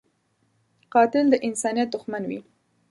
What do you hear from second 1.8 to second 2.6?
دښمن وي